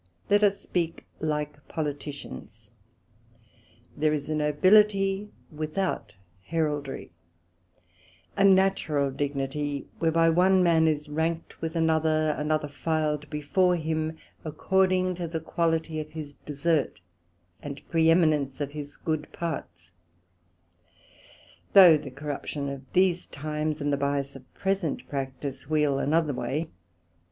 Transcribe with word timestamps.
Let 0.31 0.41
us 0.43 0.59
speak 0.59 1.05
like 1.19 1.67
Politicians, 1.67 2.71
there 3.95 4.11
is 4.13 4.27
a 4.29 4.33
Nobility 4.33 5.29
without 5.51 6.15
Heraldry, 6.43 7.11
a 8.35 8.43
natural 8.43 9.11
dignity, 9.11 9.85
whereby 9.99 10.27
one 10.31 10.63
man 10.63 10.87
is 10.87 11.07
ranked 11.07 11.61
with 11.61 11.75
another; 11.75 12.33
another 12.35 12.67
filed 12.67 13.29
before 13.29 13.75
him, 13.75 14.17
according 14.43 15.13
to 15.17 15.27
the 15.27 15.39
quality 15.39 15.99
of 15.99 16.09
his 16.13 16.33
Desert, 16.47 16.99
and 17.61 17.87
preheminence 17.91 18.59
of 18.59 18.71
his 18.71 18.97
good 18.97 19.31
parts: 19.31 19.91
Though 21.73 21.95
the 21.95 22.09
corruption 22.09 22.69
of 22.69 22.91
these 22.93 23.27
times, 23.27 23.79
and 23.81 23.93
the 23.93 23.97
byas 23.97 24.35
of 24.35 24.51
present 24.55 25.07
practice 25.07 25.69
wheel 25.69 25.99
another 25.99 26.33
way. 26.33 26.69